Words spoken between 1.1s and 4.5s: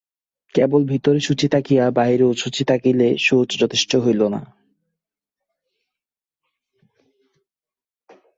শুচি থাকিয়া বাহিরে অশুচি থাকিলে শৌচ যথেষ্ট হইল না।